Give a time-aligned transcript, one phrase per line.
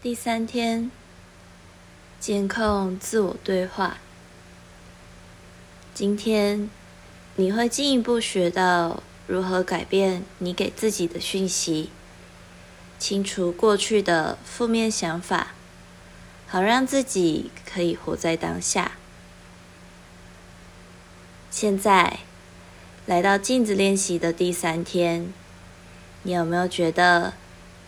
[0.00, 0.92] 第三天，
[2.20, 3.98] 监控自我对话。
[5.92, 6.70] 今天
[7.34, 11.90] 你会进一步学到如何改变你给自己的讯息，
[12.96, 15.48] 清除过去的负面想法，
[16.46, 18.92] 好让自己可以活在当下。
[21.50, 22.20] 现在
[23.04, 25.32] 来到镜子练习的第三天，
[26.22, 27.32] 你有没有觉得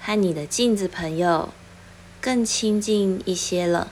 [0.00, 1.52] 和你的镜子朋友？
[2.28, 3.90] 更亲近一些了。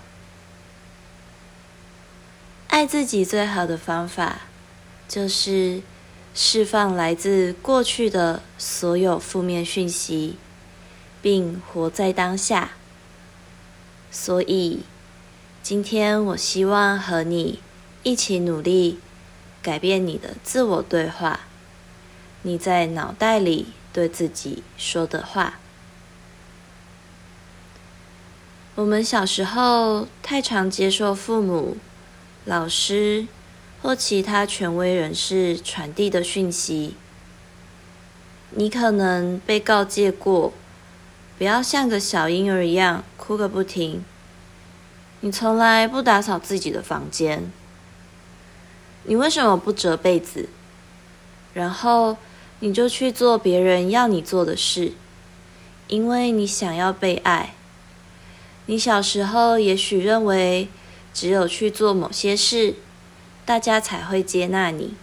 [2.69, 4.41] 爱自己最好的方法，
[5.09, 5.81] 就是
[6.35, 10.37] 释放来自过去的所有负面讯息，
[11.23, 12.73] 并活在当下。
[14.11, 14.81] 所以，
[15.63, 17.61] 今天我希望和你
[18.03, 19.01] 一起努力，
[19.63, 21.41] 改变你的自我对话，
[22.43, 25.59] 你在脑袋里对自己说的话。
[28.77, 31.79] 我们小时候太常接受父母、
[32.45, 33.27] 老师
[33.81, 36.95] 或其他权威人士传递的讯息。
[38.51, 40.53] 你可能被告诫过，
[41.39, 44.05] 不要像个小婴儿一样哭个不停。
[45.21, 47.51] 你从来不打扫自己的房间。
[49.05, 50.51] 你为什么不折被子？
[51.55, 52.19] 然后
[52.61, 54.93] 你就去做别人要你做的事，
[55.89, 57.55] 因为你想要被爱。
[58.67, 60.69] 你小时候也许认为，
[61.15, 62.75] 只有去做某些事，
[63.45, 64.95] 大家才会接纳你。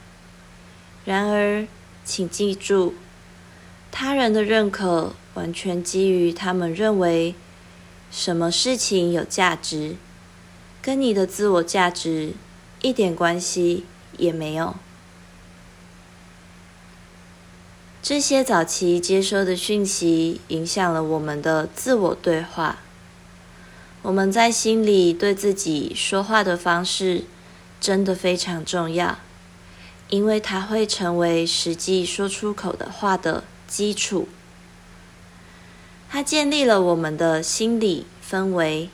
[1.06, 1.66] 然而，
[2.04, 2.96] 请记住，
[3.90, 7.36] 他人的认可完全基于他们认为
[8.12, 9.96] 什么事情有价值，
[10.82, 12.34] 跟你的自我价值
[12.82, 13.86] 一点关系
[14.18, 14.76] 也没有。
[18.02, 22.80] 这些早期接收的讯息，影响了我们的自我对话。
[24.04, 27.24] 我们在心里对自己说话的方式，
[27.80, 29.18] 真的非常重要，
[30.10, 34.28] 因为它会成为实际说出口的话的基础。
[36.10, 38.90] 它建立了我们的心理氛围，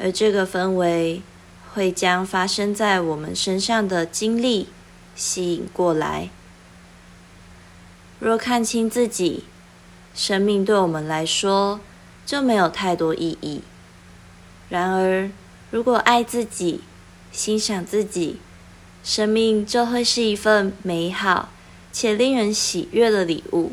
[0.00, 1.22] 而这个氛围
[1.72, 4.66] 会将发生在我们身上的经历
[5.14, 6.30] 吸引过来。
[8.18, 9.44] 若看清自己，
[10.16, 11.78] 生命对我们来说
[12.26, 13.62] 就没有太多意义。
[14.70, 15.30] 然而，
[15.70, 16.80] 如果爱自己、
[17.30, 18.38] 欣赏自己，
[19.02, 21.48] 生命就会是一份美好
[21.92, 23.72] 且令人喜悦的礼物。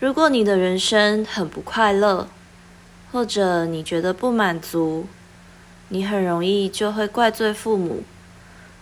[0.00, 2.28] 如果你的人生很不快乐，
[3.12, 5.06] 或者你觉得不满足，
[5.88, 8.02] 你很容易就会怪罪父母，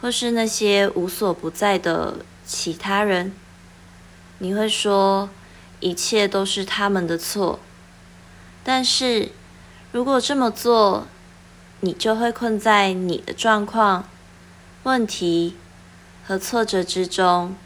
[0.01, 3.33] 或是那些无所不在的其他人。
[4.39, 5.29] 你会说，
[5.81, 7.61] 一切都是他们的错。
[8.65, 9.31] 但是，
[9.91, 11.07] 如果这么做，
[11.81, 14.09] 你就会困在你的状况、
[14.85, 15.57] 问题
[16.25, 17.57] 和挫折之中。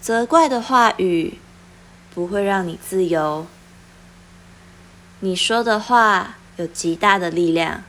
[0.00, 1.38] 责怪的话语
[2.14, 3.46] 不会让你自由。
[5.20, 7.82] 你说的话有极大的力量，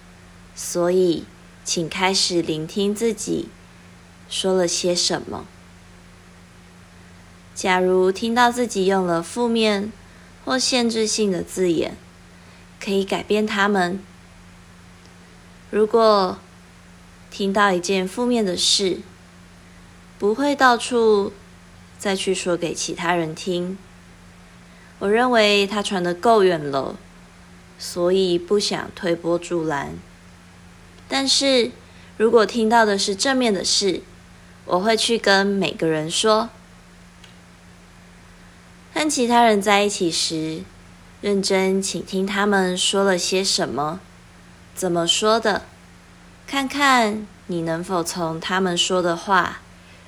[0.55, 1.25] 所以，
[1.63, 3.49] 请开始聆听自己
[4.27, 5.45] 说了些什么。
[7.53, 9.91] 假如听到自己用了负面，
[10.49, 11.95] 或限制性的字眼，
[12.83, 13.99] 可以改变他们。
[15.69, 16.39] 如果
[17.29, 18.97] 听到一件负面的事，
[20.17, 21.33] 不会到处
[21.99, 23.77] 再去说给其他人听。
[24.97, 26.95] 我认为它传得够远了，
[27.77, 29.93] 所以不想推波助澜。
[31.07, 31.69] 但是
[32.17, 34.01] 如果听到的是正面的事，
[34.65, 36.49] 我会去跟每个人说。
[38.99, 40.61] 和其他人在一起时，
[41.21, 44.01] 认真倾听他们说了些什么，
[44.75, 45.61] 怎么说的，
[46.45, 49.61] 看看你能否从他们说的话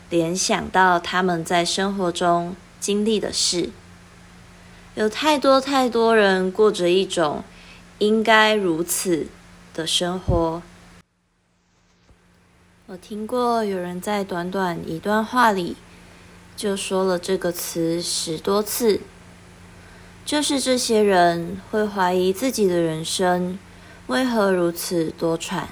[0.09, 3.69] 联想到他们在生活中经历的事。
[4.95, 7.45] 有太多太多人过着一种
[7.99, 9.27] 应该如此
[9.73, 10.61] 的生活。
[12.87, 15.77] 我听过有人在短短一段话里。
[16.61, 19.01] 就说了这个词十多次，
[20.23, 23.57] 就是这些人会怀疑自己的人生
[24.05, 25.63] 为何如此多舛，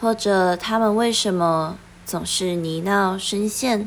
[0.00, 1.76] 或者他们为什么
[2.06, 3.86] 总是泥淖深陷。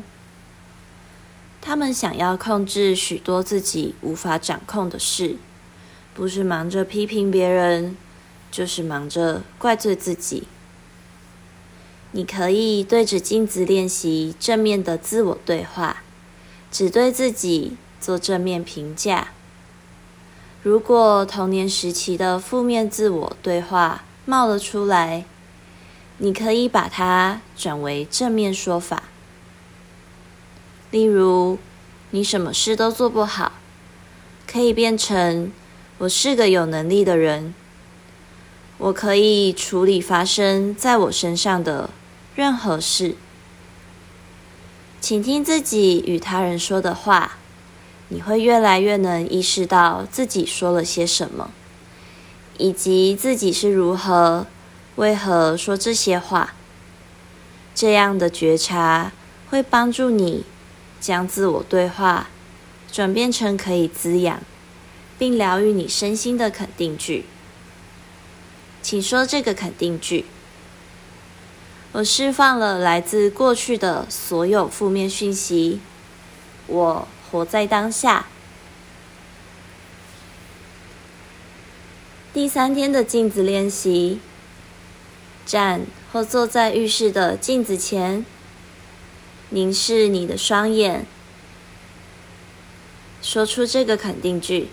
[1.60, 5.34] 他们想要控制许多自己无法掌控的事，
[6.14, 7.96] 不是忙着批评别人，
[8.52, 10.44] 就是忙着怪罪自己。
[12.12, 16.01] 你可以对着镜子练习正面的自我对话。
[16.72, 19.28] 只对自己做正面评价，
[20.62, 25.26] 如果童年时期的负面自我对话冒了出来，
[26.16, 29.02] 你可以把它转为正面说法。
[30.90, 31.58] 例如，
[32.10, 33.52] 你什么事都做不好，
[34.50, 35.52] 可以变成
[35.98, 37.54] “我是个有能力的人”，
[38.78, 41.90] 我可以处理发生在我身上的
[42.34, 43.16] 任何事。
[45.02, 47.36] 倾听自己与他人说的话。
[48.08, 51.50] 你会越来越能意识到自己说了些什么，
[52.58, 54.46] 以及自己是如何、
[54.96, 56.52] 为何说这些话。
[57.74, 59.12] 这样的觉察
[59.48, 60.44] 会帮助你
[61.00, 62.28] 将自我对话
[62.92, 64.42] 转变成可以滋养
[65.18, 67.24] 并疗愈你身心的肯定句。
[68.82, 70.26] 请说这个肯定句：
[71.92, 75.80] 我释放了来自过去的所有负面讯息。
[76.66, 77.08] 我。
[77.32, 78.26] 活在当下。
[82.34, 84.20] 第三天的镜子练习，
[85.46, 88.26] 站或坐在浴室的镜子前，
[89.48, 91.06] 凝视你的双眼，
[93.22, 94.68] 说出这个肯定句：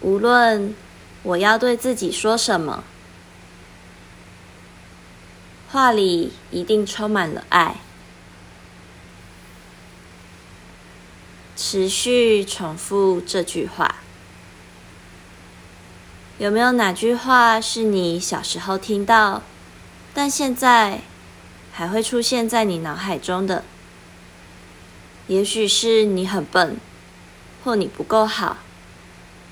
[0.00, 0.74] 无论
[1.22, 2.82] 我要对自己说什么，
[5.70, 7.76] 话里一定充满了爱。
[11.54, 13.96] 持续重复这句话。
[16.38, 19.42] 有没有哪句话是你小时候听到，
[20.14, 21.00] 但现在
[21.72, 23.64] 还会出现在你脑海中的？
[25.26, 26.78] 也许是你很笨，
[27.64, 28.56] 或你不够好，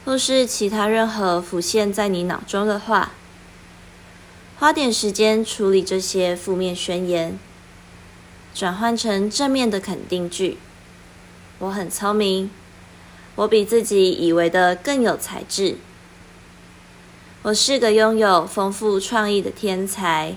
[0.04, 3.10] 或是其他任何浮现在你脑中的话。
[4.58, 7.38] 花点时间处理这些负面宣言，
[8.54, 10.56] 转换成正面的肯定句。
[11.58, 12.50] 我很聪明，
[13.34, 15.76] 我比自己以为的更有才智。
[17.42, 20.36] 我是个拥有丰富创意的天才。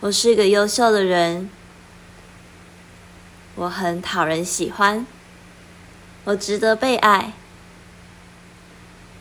[0.00, 1.50] 我是个优秀的人。
[3.56, 5.06] 我很讨人喜欢。
[6.24, 7.34] 我值得被爱。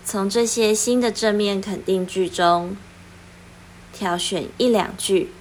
[0.05, 2.77] 从这些新的正面肯定句中
[3.93, 5.31] 挑选一两句，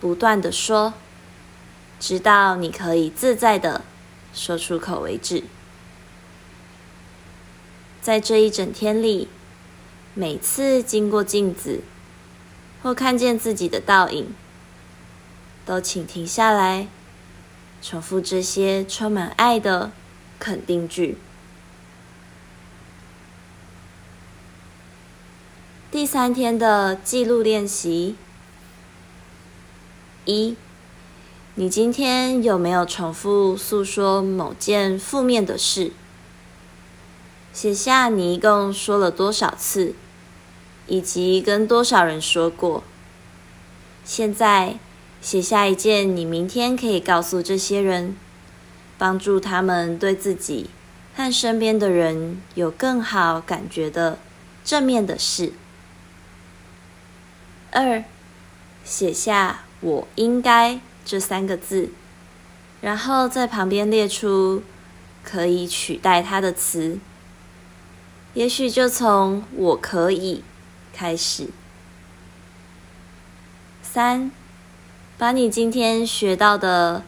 [0.00, 0.94] 不断的说，
[1.98, 3.82] 直到你可以自在的。
[4.34, 5.42] 说出口为止。
[8.00, 9.28] 在这一整天里，
[10.14, 11.80] 每次经过镜子
[12.82, 14.32] 或看见自己的倒影，
[15.66, 16.86] 都请停下来，
[17.82, 19.90] 重复这些充满爱的
[20.38, 21.18] 肯定句。
[25.90, 28.14] 第三天的记录练习
[30.26, 30.54] 一。
[31.54, 35.92] 你今天有没有重复诉说某件负面的事？
[37.54, 39.94] 写下你一共说了多少次，
[40.86, 42.84] 以及跟多少人说过。
[44.04, 44.78] 现在
[45.22, 48.14] 写下一件你明天可以告诉这些人，
[48.98, 50.68] 帮助他们对自己
[51.16, 54.18] 和身边的人有更好感觉的
[54.62, 55.54] 正面的事。
[57.72, 58.04] 二，
[58.84, 60.80] 写下我应该。
[61.04, 61.88] 这三个字，
[62.82, 64.62] 然后在旁边列出
[65.24, 66.98] 可以取代它的词，
[68.34, 70.44] 也许就从“我可以”
[70.92, 71.48] 开始。
[73.82, 74.30] 三，
[75.16, 77.04] 把你今天学到的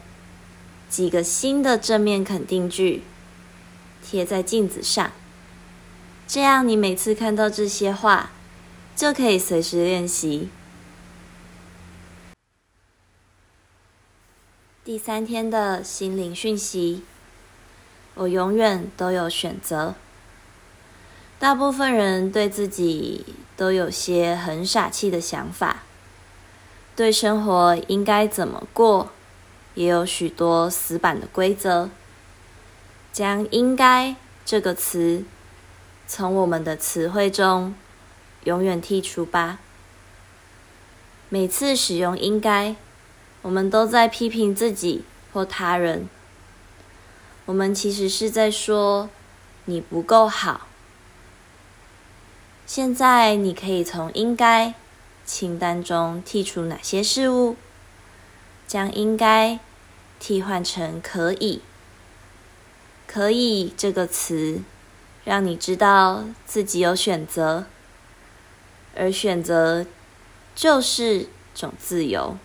[0.89, 3.03] 几个新的正面肯定句
[4.03, 5.11] 贴在镜子上，
[6.27, 8.31] 这样你每次看到这些话，
[8.95, 10.49] 就可以随时练习。
[14.83, 17.03] 第三天的心灵讯息，
[18.15, 19.95] 我永远都有选择。
[21.39, 25.83] 大部分人对自己都有些很傻气的想法，
[26.95, 29.11] 对生活应该怎么过，
[29.75, 31.89] 也有许多死板的规则。
[33.13, 35.23] 将“应该”这个词
[36.07, 37.73] 从我们的词汇中
[38.43, 39.59] 永远剔除吧。
[41.29, 42.75] 每次使用“应该”。
[43.43, 46.07] 我们都在批评自己或他人。
[47.45, 49.09] 我们其实是在说
[49.65, 50.67] 你不够好。
[52.67, 54.75] 现在你可以从“应该”
[55.25, 57.55] 清单中剔除哪些事物，
[58.67, 59.59] 将“应该”
[60.19, 61.61] 替换成“可以”。
[63.07, 64.61] 可以这个词，
[65.25, 67.65] 让你知道自己有选择，
[68.95, 69.85] 而选择
[70.55, 72.37] 就是种自由。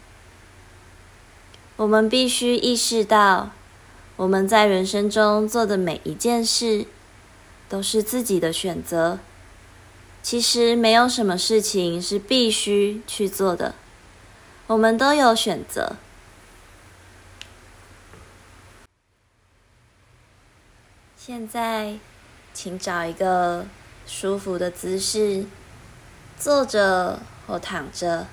[1.77, 3.51] 我们必须意识到，
[4.17, 6.87] 我们在人生中做的每一件事，
[7.69, 9.19] 都是自己的选择。
[10.23, 13.75] 其实没有什么事情是必须去做的，
[14.67, 15.97] 我们都有选择。
[21.17, 21.99] 现在，
[22.55, 23.67] 请找一个
[24.07, 25.45] 舒服的姿势，
[26.39, 28.27] 坐着或躺着，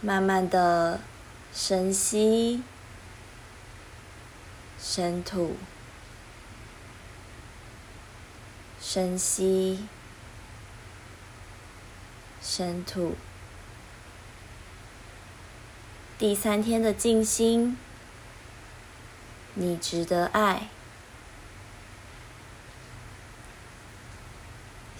[0.00, 1.00] 慢慢的
[1.52, 2.62] 深吸，
[4.78, 5.56] 深吐，
[8.80, 9.86] 深吸，
[12.40, 13.16] 深吐。
[16.18, 17.76] 第三天的静心。
[19.60, 20.68] 你值得爱。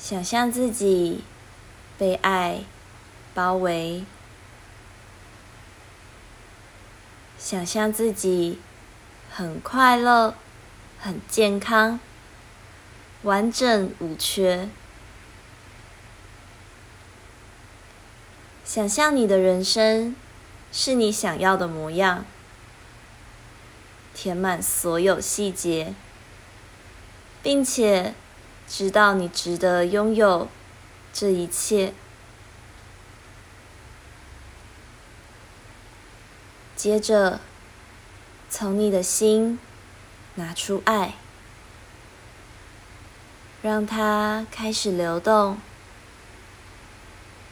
[0.09, 1.23] 想象自己
[1.99, 2.61] 被爱
[3.35, 4.07] 包围，
[7.39, 8.59] 想象自己
[9.31, 10.35] 很快乐、
[10.99, 12.01] 很健康、
[13.21, 14.71] 完整无缺。
[18.65, 20.17] 想象你的人生
[20.73, 22.25] 是你想要的模样。
[24.15, 25.93] 填满所有细节，
[27.43, 28.15] 并且
[28.69, 30.49] 知道你值得拥有
[31.13, 31.95] 这一切。
[36.77, 37.41] 接着，
[38.51, 39.59] 从你的心
[40.35, 41.15] 拿出爱，
[43.63, 45.59] 让它开始流动，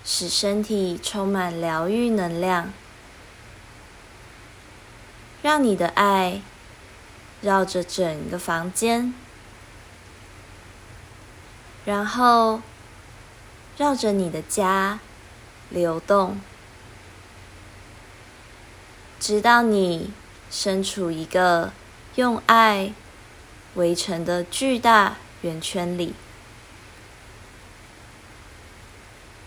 [0.05, 2.73] 使身体充满疗愈能量，
[5.43, 6.43] 让你的爱。
[7.43, 9.13] 绕着整个房间，
[11.87, 12.61] 然后
[13.79, 15.01] 绕着你的家
[15.71, 16.39] 流动，
[19.19, 20.13] 直到你
[20.51, 21.73] 身处一个
[22.17, 22.93] 用爱
[23.77, 26.13] 围成的巨大圆圈里，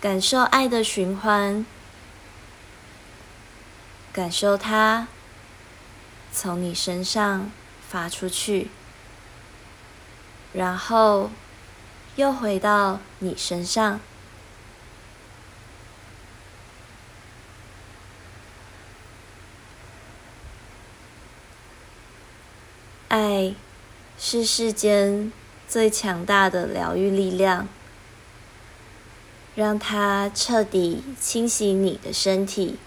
[0.02, 1.64] 感受爱的循环，
[4.12, 5.08] 感受它
[6.32, 7.52] 从你身上。
[7.90, 8.70] 发出去，
[10.54, 11.32] 然后
[12.20, 14.02] 又回到你身上。
[23.08, 23.56] 爱
[24.18, 25.32] 是世间
[25.66, 27.70] 最强大的疗愈力量，
[29.56, 32.78] 让它彻底清洗你的身体。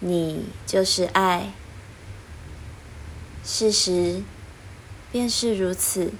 [0.00, 1.54] 你就是爱。
[3.42, 4.22] 事实
[5.10, 6.12] 便是如此。